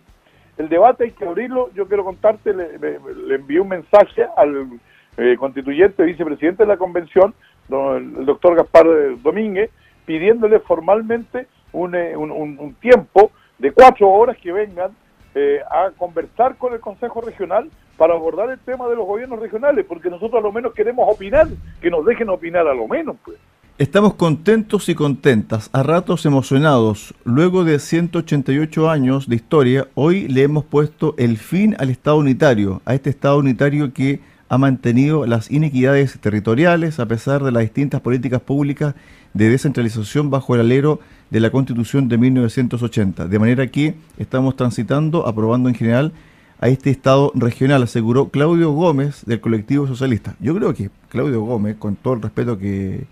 el 0.58 0.68
debate 0.68 1.04
hay 1.04 1.12
que 1.12 1.24
abrirlo, 1.24 1.70
yo 1.74 1.88
quiero 1.88 2.04
contarte, 2.04 2.52
le, 2.52 3.34
envié 3.34 3.60
un 3.60 3.68
mensaje 3.68 4.26
al 4.36 4.78
eh, 5.16 5.36
constituyente, 5.38 6.02
vicepresidente 6.02 6.64
de 6.64 6.68
la 6.68 6.76
convención, 6.76 7.32
el 7.70 8.26
doctor 8.26 8.56
Gaspar 8.56 8.86
Domínguez, 9.22 9.70
pidiéndole 10.04 10.60
formalmente 10.60 11.46
eh, 11.72 12.16
un, 12.16 12.76
tiempo 12.80 13.30
de 13.58 13.72
cuatro 13.72 14.10
horas 14.10 14.36
que 14.38 14.52
vengan 14.52 14.90
eh, 15.34 15.60
a 15.70 15.90
conversar 15.96 16.56
con 16.56 16.72
el 16.72 16.80
Consejo 16.80 17.20
Regional 17.20 17.70
para 17.96 18.14
abordar 18.14 18.50
el 18.50 18.58
tema 18.58 18.88
de 18.88 18.96
los 18.96 19.06
gobiernos 19.06 19.38
regionales, 19.38 19.84
porque 19.86 20.10
nosotros 20.10 20.38
a 20.40 20.42
lo 20.42 20.52
menos 20.52 20.72
queremos 20.72 21.06
opinar, 21.08 21.48
que 21.80 21.90
nos 21.90 22.04
dejen 22.04 22.28
opinar 22.28 22.66
a 22.66 22.74
lo 22.74 22.88
menos, 22.88 23.16
pues. 23.24 23.38
Estamos 23.78 24.14
contentos 24.14 24.88
y 24.90 24.94
contentas, 24.94 25.70
a 25.72 25.82
ratos 25.82 26.26
emocionados. 26.26 27.14
Luego 27.24 27.64
de 27.64 27.78
188 27.78 28.90
años 28.90 29.28
de 29.28 29.36
historia, 29.36 29.88
hoy 29.94 30.28
le 30.28 30.42
hemos 30.42 30.64
puesto 30.64 31.14
el 31.16 31.38
fin 31.38 31.74
al 31.78 31.88
Estado 31.88 32.18
unitario, 32.18 32.82
a 32.84 32.94
este 32.94 33.10
Estado 33.10 33.38
unitario 33.38 33.92
que 33.94 34.20
ha 34.52 34.58
mantenido 34.58 35.24
las 35.24 35.50
inequidades 35.50 36.18
territoriales 36.20 37.00
a 37.00 37.06
pesar 37.06 37.42
de 37.42 37.50
las 37.52 37.62
distintas 37.62 38.02
políticas 38.02 38.42
públicas 38.42 38.94
de 39.32 39.48
descentralización 39.48 40.28
bajo 40.28 40.54
el 40.54 40.60
alero 40.60 41.00
de 41.30 41.40
la 41.40 41.48
Constitución 41.48 42.06
de 42.06 42.18
1980. 42.18 43.28
De 43.28 43.38
manera 43.38 43.66
que 43.68 43.94
estamos 44.18 44.54
transitando, 44.54 45.26
aprobando 45.26 45.70
en 45.70 45.74
general 45.74 46.12
a 46.60 46.68
este 46.68 46.90
Estado 46.90 47.32
regional, 47.34 47.82
aseguró 47.82 48.28
Claudio 48.28 48.72
Gómez 48.72 49.22
del 49.24 49.40
colectivo 49.40 49.86
socialista. 49.86 50.36
Yo 50.38 50.54
creo 50.54 50.74
que 50.74 50.90
Claudio 51.08 51.40
Gómez, 51.40 51.76
con 51.78 51.96
todo 51.96 52.12
el 52.12 52.20
respeto 52.20 52.58
que, 52.58 53.06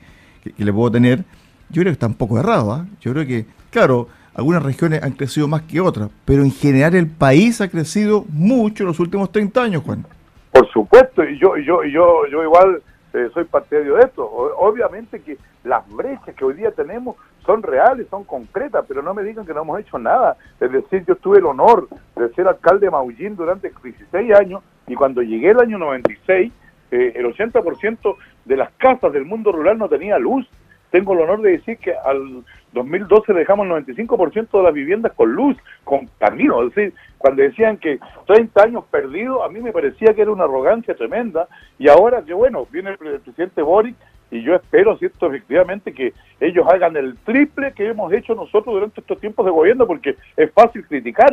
le 0.59 0.73
puedo 0.75 0.91
tener, 0.91 1.25
yo 1.71 1.81
creo 1.81 1.85
que 1.85 1.93
está 1.93 2.07
un 2.07 2.17
poco 2.17 2.39
errado. 2.39 2.71
¿ah? 2.71 2.87
Yo 3.01 3.15
creo 3.15 3.27
que, 3.27 3.47
claro, 3.71 4.09
algunas 4.35 4.63
regiones 4.63 5.03
han 5.03 5.13
crecido 5.13 5.49
más 5.49 5.63
que 5.63 5.81
otras, 5.81 6.11
pero 6.27 6.45
en 6.45 6.53
general 6.53 6.95
el 6.97 7.07
país 7.07 7.63
ha 7.63 7.69
crecido 7.69 8.27
mucho 8.29 8.83
en 8.83 8.89
los 8.89 9.01
últimos 9.01 9.33
30 9.33 9.63
años, 9.63 9.83
Juan. 9.83 10.05
Por 10.53 10.69
supuesto, 10.71 11.25
y 11.25 11.39
yo, 11.39 11.57
yo, 11.57 11.85
yo, 11.85 12.27
yo 12.27 12.43
igual 12.43 12.83
eh, 13.13 13.29
soy 13.35 13.45
partidario 13.45 13.97
de 13.97 14.03
esto. 14.03 14.25
obviamente 14.25 15.21
que 15.21 15.37
las 15.65 15.89
brechas 15.89 16.35
que 16.35 16.45
hoy 16.45 16.55
día 16.55 16.71
tenemos 16.71 17.17
son 17.45 17.63
reales, 17.63 18.07
son 18.09 18.25
concretas, 18.25 18.85
pero 18.87 19.03
no 19.03 19.15
me 19.15 19.23
digan 19.23 19.47
que 19.47 19.55
no 19.55 19.63
hemos 19.63 19.81
hecho 19.81 19.99
nada. 19.99 20.37
Es 20.61 20.71
decir, 20.71 21.05
yo 21.07 21.17
tuve 21.17 21.39
el 21.39 21.47
honor 21.47 21.89
de 22.17 22.29
ser 22.35 22.47
alcalde 22.47 22.87
de 22.87 22.91
Maullín 22.91 23.37
durante 23.37 23.73
16 23.83 24.35
años 24.35 24.63
y 24.87 24.95
cuando 24.95 25.23
llegué 25.23 25.51
el 25.51 25.61
año 25.61 25.79
96, 25.79 26.53
eh, 26.91 27.13
el 27.15 27.27
80% 27.27 28.17
de 28.45 28.57
las 28.57 28.71
casas 28.73 29.13
del 29.13 29.25
mundo 29.25 29.53
rural 29.53 29.79
no 29.79 29.89
tenía 29.89 30.19
luz. 30.19 30.49
Tengo 30.91 31.13
el 31.15 31.21
honor 31.21 31.43
de 31.43 31.53
decir 31.53 31.79
que 31.79 31.95
al 31.95 32.45
2012 32.73 33.33
dejamos 33.33 33.67
el 33.67 33.73
95% 33.85 34.51
de 34.51 34.63
las 34.63 34.75
viviendas 34.75 35.13
con 35.13 35.33
luz, 35.33 35.57
con 35.85 36.09
camino. 36.19 36.63
Es 36.63 36.75
decir, 36.75 36.95
cuando 37.19 37.43
decían 37.43 37.77
que 37.77 37.99
30 38.27 38.63
años 38.63 38.85
perdidos, 38.91 39.43
a 39.45 39.49
mí 39.49 39.61
me 39.61 39.73
parecía 39.73 40.15
que 40.15 40.23
era 40.23 40.31
una 40.31 40.45
arrogancia 40.45 40.95
tremenda. 40.95 41.49
Y 41.79 41.89
ahora 41.89 42.23
que 42.23 42.35
bueno, 42.35 42.67
viene 42.71 42.91
el, 42.91 42.99
presidente 42.99 43.63
Boric 43.63 43.97
y 44.31 44.43
yo 44.43 44.55
espero, 44.55 44.97
¿cierto? 44.99 45.27
Efectivamente 45.27 45.93
que 45.93 46.13
ellos 46.41 46.67
hagan 46.69 46.97
el 46.97 47.17
triple 47.19 47.73
que 47.73 47.89
hemos 47.89 48.13
hecho 48.13 48.35
nosotros 48.35 48.75
durante 48.75 49.01
estos 49.01 49.19
tiempos 49.19 49.45
de 49.45 49.53
gobierno, 49.53 49.87
porque 49.87 50.17
es 50.37 50.53
fácil 50.53 50.87
criticar, 50.87 51.33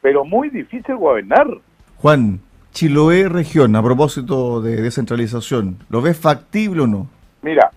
pero 0.00 0.24
muy 0.24 0.48
difícil 0.48 0.96
gobernar. 0.96 1.46
Juan, 1.96 2.40
Chiloé 2.72 3.28
región, 3.28 3.74
a 3.74 3.82
propósito 3.82 4.60
de 4.60 4.80
descentralización, 4.82 5.78
¿lo 5.88 6.00
ves 6.00 6.16
factible 6.16 6.82
o 6.82 6.86
no? 6.86 7.08
Mira, 7.42 7.72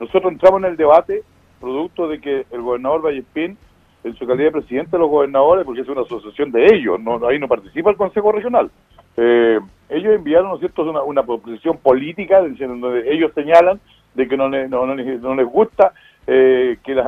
nosotros 0.00 0.32
entramos 0.32 0.62
en 0.62 0.70
el 0.70 0.76
debate 0.76 1.22
producto 1.60 2.08
de 2.08 2.20
que 2.20 2.46
el 2.50 2.62
gobernador 2.62 3.02
Vallespín, 3.02 3.56
en 4.02 4.14
su 4.16 4.26
calidad 4.26 4.46
de 4.46 4.60
presidente 4.60 4.90
de 4.92 4.98
los 4.98 5.08
gobernadores, 5.08 5.64
porque 5.64 5.80
es 5.80 5.88
una 5.88 6.02
asociación 6.02 6.52
de 6.52 6.66
ellos, 6.74 7.00
no, 7.00 7.26
ahí 7.26 7.38
no 7.38 7.48
participa 7.48 7.90
el 7.90 7.96
Consejo 7.96 8.32
Regional, 8.32 8.70
eh, 9.16 9.58
ellos 9.88 10.14
enviaron, 10.14 10.50
¿no 10.50 10.58
cierto?, 10.58 10.82
una, 10.82 11.02
una 11.02 11.22
proposición 11.22 11.78
política 11.78 12.40
donde 12.40 13.12
ellos 13.12 13.32
señalan 13.34 13.80
de 14.14 14.28
que 14.28 14.36
no, 14.36 14.48
no, 14.48 14.94
les 14.94 15.46
gusta 15.46 15.92
eh, 16.26 16.78
que, 16.84 17.02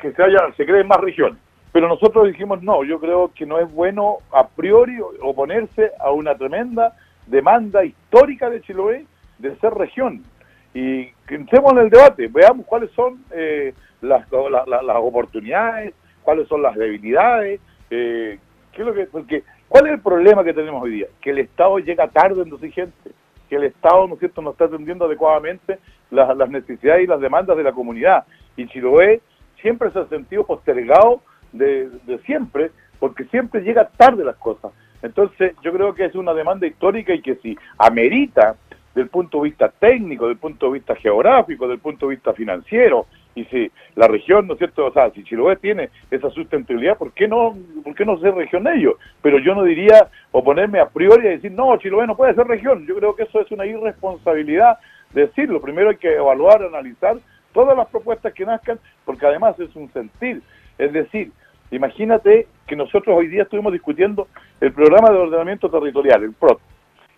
que 0.00 0.12
se, 0.12 0.22
haya, 0.22 0.52
se 0.56 0.66
creen 0.66 0.88
más 0.88 1.00
regiones. 1.00 1.38
Pero 1.72 1.88
nosotros 1.88 2.26
dijimos, 2.26 2.62
no, 2.62 2.82
yo 2.84 2.98
creo 2.98 3.30
que 3.34 3.46
no 3.46 3.58
es 3.58 3.72
bueno 3.72 4.18
a 4.32 4.48
priori 4.48 4.98
oponerse 5.22 5.92
a 6.00 6.10
una 6.10 6.34
tremenda 6.34 6.96
demanda 7.26 7.84
histórica 7.84 8.50
de 8.50 8.60
Chiloé 8.62 9.06
de 9.38 9.56
ser 9.56 9.72
región 9.74 10.24
y 10.74 11.08
entremos 11.28 11.72
en 11.72 11.78
el 11.78 11.90
debate, 11.90 12.28
veamos 12.28 12.66
cuáles 12.66 12.90
son 12.92 13.24
eh, 13.32 13.74
las, 14.00 14.24
las 14.30 14.96
oportunidades, 14.96 15.94
cuáles 16.22 16.46
son 16.48 16.62
las 16.62 16.76
debilidades, 16.76 17.60
eh, 17.90 18.38
qué 18.72 18.82
es 18.82 18.86
lo 18.86 18.94
que, 18.94 19.06
porque 19.06 19.42
¿cuál 19.68 19.86
es 19.86 19.92
el 19.94 20.00
problema 20.00 20.44
que 20.44 20.54
tenemos 20.54 20.82
hoy 20.82 20.92
día? 20.92 21.06
Que 21.20 21.30
el 21.30 21.38
Estado 21.38 21.78
llega 21.78 22.08
tarde 22.08 22.42
en 22.42 22.50
los 22.50 22.60
gente, 22.60 23.10
que 23.48 23.56
el 23.56 23.64
Estado, 23.64 24.06
¿no 24.06 24.14
es 24.14 24.20
cierto?, 24.20 24.42
no 24.42 24.50
está 24.50 24.66
atendiendo 24.66 25.06
adecuadamente 25.06 25.78
las, 26.10 26.36
las 26.36 26.48
necesidades 26.48 27.04
y 27.04 27.08
las 27.08 27.20
demandas 27.20 27.56
de 27.56 27.64
la 27.64 27.72
comunidad. 27.72 28.24
Y 28.56 28.66
Chiloé 28.66 29.20
siempre 29.60 29.90
se 29.90 29.98
ha 29.98 30.06
sentido 30.06 30.44
postergado 30.44 31.20
de, 31.52 31.90
de 32.06 32.18
siempre, 32.20 32.70
porque 33.00 33.24
siempre 33.24 33.62
llega 33.62 33.88
tarde 33.96 34.24
las 34.24 34.36
cosas. 34.36 34.72
Entonces, 35.02 35.54
yo 35.62 35.72
creo 35.72 35.94
que 35.94 36.04
es 36.04 36.14
una 36.14 36.34
demanda 36.34 36.66
histórica 36.66 37.14
y 37.14 37.22
que 37.22 37.36
si 37.36 37.56
amerita 37.78 38.56
del 38.94 39.08
punto 39.08 39.38
de 39.38 39.44
vista 39.44 39.68
técnico, 39.68 40.28
del 40.28 40.36
punto 40.36 40.66
de 40.66 40.72
vista 40.72 40.94
geográfico, 40.96 41.68
del 41.68 41.78
punto 41.78 42.06
de 42.06 42.16
vista 42.16 42.32
financiero, 42.32 43.06
y 43.34 43.44
si 43.44 43.70
la 43.94 44.08
región, 44.08 44.46
¿no 44.46 44.54
es 44.54 44.58
cierto? 44.58 44.86
O 44.86 44.92
sea, 44.92 45.10
si 45.10 45.22
Chiloé 45.22 45.56
tiene 45.56 45.90
esa 46.10 46.30
sustentabilidad, 46.30 46.98
¿por 46.98 47.12
qué 47.12 47.28
no, 47.28 47.56
por 47.84 47.94
qué 47.94 48.04
no 48.04 48.18
ser 48.18 48.34
región 48.34 48.66
ellos? 48.66 48.94
Pero 49.22 49.38
yo 49.38 49.54
no 49.54 49.62
diría 49.62 50.08
oponerme 50.32 50.80
a 50.80 50.88
priori 50.88 51.28
a 51.28 51.30
decir, 51.30 51.52
no, 51.52 51.76
Chiloé 51.76 52.06
no 52.06 52.16
puede 52.16 52.34
ser 52.34 52.46
región. 52.46 52.86
Yo 52.86 52.96
creo 52.96 53.14
que 53.14 53.24
eso 53.24 53.40
es 53.40 53.50
una 53.52 53.66
irresponsabilidad 53.66 54.78
decirlo. 55.12 55.60
Primero 55.60 55.90
hay 55.90 55.96
que 55.96 56.14
evaluar, 56.14 56.62
analizar 56.62 57.16
todas 57.52 57.76
las 57.76 57.88
propuestas 57.88 58.32
que 58.32 58.44
nazcan, 58.44 58.78
porque 59.04 59.26
además 59.26 59.58
es 59.60 59.74
un 59.76 59.92
sentir. 59.92 60.42
Es 60.78 60.92
decir, 60.92 61.30
imagínate 61.70 62.46
que 62.66 62.76
nosotros 62.76 63.16
hoy 63.16 63.28
día 63.28 63.42
estuvimos 63.42 63.72
discutiendo 63.72 64.28
el 64.60 64.72
programa 64.72 65.10
de 65.10 65.18
ordenamiento 65.18 65.70
territorial, 65.70 66.24
el 66.24 66.32
PROT. 66.32 66.60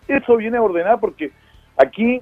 Eso 0.07 0.37
viene 0.37 0.57
a 0.57 0.61
ordenar 0.61 0.99
porque 0.99 1.31
Aquí 1.77 2.21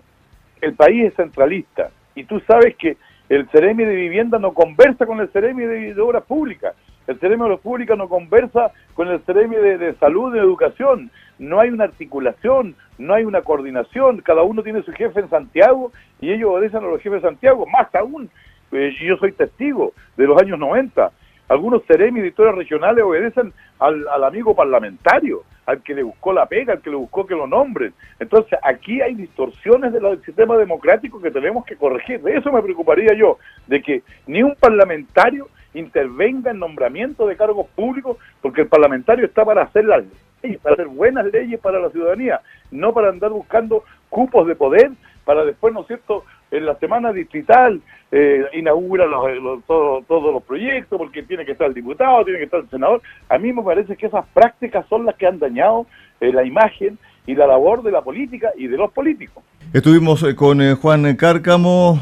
el 0.62 0.74
país 0.74 1.06
es 1.06 1.16
centralista 1.16 1.90
y 2.16 2.24
tú 2.24 2.40
sabes 2.42 2.76
que 2.76 2.98
el 3.30 3.48
Ceremi 3.50 3.86
de 3.86 3.96
Vivienda 3.96 4.40
no 4.40 4.54
conversa 4.54 5.06
con 5.06 5.20
el 5.20 5.30
Ceremi 5.30 5.64
de, 5.66 6.00
Obras 6.02 6.24
Públicas, 6.24 6.76
el 7.08 7.20
Ceremi 7.20 7.42
de 7.42 7.46
Obras 7.46 7.60
Públicas 7.62 7.98
no 7.98 8.10
conversa 8.10 8.72
con 8.94 9.08
el 9.08 9.20
Ceremi 9.22 9.56
de, 9.56 9.96
Salud, 9.96 10.34
de 10.34 10.40
Educación, 10.40 11.10
no 11.40 11.60
hay 11.60 11.70
una 11.70 11.86
articulación, 11.86 12.76
no 12.98 13.14
hay 13.14 13.24
una 13.24 13.42
coordinación, 13.42 14.22
cada 14.22 14.44
uno 14.44 14.64
tiene 14.64 14.84
su 14.84 14.92
jefe 14.92 15.22
en 15.22 15.30
Santiago 15.30 15.92
y 16.20 16.32
ellos 16.32 16.52
obedecen 16.52 16.84
a 16.84 16.88
los 16.88 17.02
jefes 17.02 17.22
de 17.22 17.30
Santiago, 17.30 17.66
más 17.66 17.94
aún, 17.96 18.30
eh, 18.72 18.94
yo 19.02 19.18
soy 19.18 19.32
testigo 19.32 19.94
de 20.18 20.28
los 20.28 20.42
años 20.42 20.60
90, 20.60 21.12
algunos 21.48 21.84
Ceremi 21.86 22.20
editores 22.20 22.56
regionales 22.56 23.04
obedecen 23.04 23.54
al 23.80 24.24
amigo 24.24 24.56
parlamentario, 24.56 25.44
al 25.66 25.82
que 25.82 25.94
le 25.94 26.04
buscó 26.04 26.34
la 26.34 26.46
pega, 26.46 26.74
al 26.74 26.82
que 26.82 26.90
le 26.90 26.96
buscó 26.96 27.26
que 27.26 27.36
lo 27.36 27.48
nombren. 27.48 27.94
Entonces, 28.20 28.58
aquí 28.64 29.02
hay 29.02 29.16
distorsiones 29.16 29.94
del 29.94 30.22
sistema 30.24 30.58
democrático 30.58 31.22
que 31.22 31.32
tenemos 31.32 31.66
que 31.66 31.76
corregir. 31.76 32.22
De 32.22 32.38
eso 32.38 32.52
me 32.52 32.62
preocuparía 32.62 33.14
yo, 33.14 33.38
de 33.68 33.82
que 33.82 34.04
ni 34.28 34.44
un 34.44 34.56
parlamentario 34.56 35.50
intervenga 35.74 36.52
en 36.52 36.60
nombramiento 36.60 37.26
de 37.28 37.38
cargos 37.38 37.68
públicos, 37.76 38.18
porque 38.42 38.62
el 38.62 38.68
parlamentario 38.68 39.26
está 39.26 39.46
para 39.46 39.64
hacer 39.64 39.86
las 39.86 40.04
leyes, 40.42 40.60
para 40.60 40.74
hacer 40.74 40.88
buenas 40.88 41.26
leyes 41.32 41.60
para 41.60 41.80
la 41.80 41.90
ciudadanía, 41.90 42.42
no 42.72 42.94
para 42.94 43.10
andar 43.10 43.32
buscando 43.32 43.84
cupos 44.10 44.48
de 44.48 44.56
poder, 44.56 44.92
para 45.26 45.46
después, 45.46 45.74
¿no 45.74 45.82
es 45.82 45.88
cierto?, 45.88 46.24
en 46.52 46.66
la 46.66 46.76
semana 46.80 47.14
distrital 47.14 47.82
eh, 48.12 48.44
inaugura 48.54 49.06
los, 49.06 49.64
todos 49.66 50.34
los 50.34 50.44
proyectos 50.44 50.98
porque 50.98 51.24
tiene 51.24 51.46
que 51.46 51.54
estar 51.54 51.68
el 51.68 51.74
diputado, 51.74 52.26
tiene 52.26 52.40
que 52.40 52.46
estar 52.46 52.60
el 52.60 52.70
senador. 52.70 53.02
A 53.30 53.38
mí 53.38 53.54
me 53.54 53.64
parece 53.64 53.96
que 53.96 54.08
esas 54.08 54.26
prácticas 54.34 54.86
son 54.90 55.06
las 55.06 55.16
que 55.16 55.28
han 55.28 55.40
dañado 55.40 55.86
eh, 56.20 56.34
la 56.34 56.44
imagen 56.44 56.98
y 57.26 57.36
la 57.36 57.48
labor 57.48 57.84
de 57.84 57.92
la 57.92 58.02
política 58.02 58.50
y 58.58 58.68
de 58.68 58.78
los 58.78 58.92
políticos. 58.92 59.44
Estuvimos 59.74 60.24
eh, 60.24 60.36
con 60.36 60.62
eh, 60.62 60.74
Juan 60.74 61.16
Cárcamo, 61.16 62.00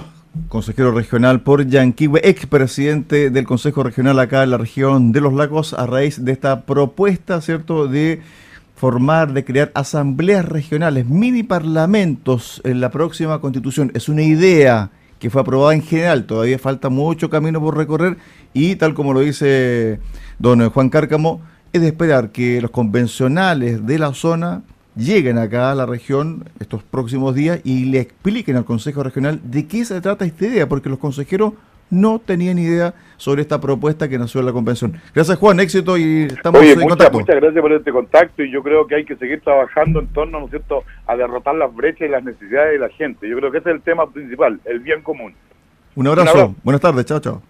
consejero 0.48 0.92
regional 0.92 1.42
por 1.42 1.68
Yanquihue, 1.68 2.22
expresidente 2.24 3.30
del 3.30 3.46
Consejo 3.46 3.84
Regional 3.84 4.18
acá 4.20 4.44
en 4.44 4.52
la 4.52 4.58
región 4.58 5.12
de 5.12 5.22
los 5.22 5.34
lagos, 5.34 5.74
a 5.74 5.86
raíz 5.86 6.26
de 6.26 6.32
esta 6.32 6.66
propuesta, 6.66 7.42
¿cierto?, 7.42 7.88
de 7.88 8.22
formar, 8.80 9.34
de 9.34 9.44
crear 9.44 9.74
asambleas 9.76 10.46
regionales, 10.46 11.06
mini 11.06 11.44
parlamentos 11.44 12.62
en 12.64 12.80
la 12.80 12.90
próxima 12.92 13.42
constitución. 13.42 13.92
Es 13.94 14.08
una 14.08 14.22
idea 14.22 14.90
que 15.20 15.30
fue 15.30 15.42
aprobada 15.42 15.74
en 15.74 15.82
general, 15.82 16.24
todavía 16.24 16.58
falta 16.58 16.88
mucho 16.88 17.30
camino 17.30 17.60
por 17.60 17.76
recorrer 17.76 18.16
y 18.54 18.78
tal 18.78 18.94
como 18.94 19.12
lo 19.12 19.20
dice 19.20 20.00
don 20.40 20.70
Juan 20.70 20.90
Cárcamo, 20.90 21.42
es 21.74 21.82
de 21.82 21.88
esperar 21.88 22.32
que 22.32 22.62
los 22.62 22.72
convencionales 22.72 23.86
de 23.86 24.00
la 24.00 24.14
zona 24.14 24.62
lleguen 24.96 25.40
acá 25.40 25.72
a 25.72 25.76
la 25.76 25.86
región 25.86 26.46
estos 26.62 26.82
próximos 26.82 27.36
días 27.36 27.60
y 27.66 27.84
le 27.84 28.00
expliquen 28.00 28.56
al 28.56 28.64
Consejo 28.64 29.04
Regional 29.04 29.42
de 29.44 29.68
qué 29.68 29.84
se 29.84 30.00
trata 30.00 30.24
esta 30.24 30.46
idea, 30.46 30.70
porque 30.70 30.88
los 30.88 31.00
consejeros 31.00 31.52
no 31.90 32.20
tenían 32.20 32.60
idea 32.60 32.94
sobre 33.18 33.42
esta 33.42 33.60
propuesta 33.60 34.08
que 34.08 34.18
nació 34.18 34.40
en 34.40 34.46
la 34.46 34.54
convención. 34.54 34.94
Gracias 35.14 35.38
Juan, 35.38 35.60
éxito 35.60 35.98
y 35.98 36.24
estamos 36.24 36.62
en 36.62 36.80
contacto. 36.82 37.20
Muchas 37.20 37.36
gracias 37.36 37.62
por 37.62 37.74
este 37.74 37.92
contacto 37.92 38.44
y 38.44 38.52
yo 38.52 38.64
creo 38.64 38.88
que 38.88 38.96
hay 38.96 39.06
que 39.06 39.16
seguir 39.16 39.42
trabajando 39.42 40.00
en 40.00 40.08
torno, 40.08 40.40
¿no 40.40 40.46
es 40.46 40.52
cierto?, 40.52 40.84
a 41.06 41.16
derrotar 41.16 41.56
las 41.56 41.74
brechas 41.74 42.08
y 42.08 42.12
las 42.12 42.24
necesidades 42.24 42.74
de 42.74 42.80
la 42.80 42.90
gente. 42.90 43.28
Yo 43.28 43.38
creo 43.38 43.52
que 43.52 43.60
ese 43.60 43.70
es 43.70 43.76
el 43.76 43.82
tema 43.82 44.10
principal, 44.10 44.60
el 44.66 44.80
bien 44.80 45.02
común. 45.02 45.34
Un 45.96 46.08
abrazo. 46.08 46.56
buenas 46.64 46.82
tardes, 46.82 47.06
chao, 47.06 47.20
chao. 47.20 47.42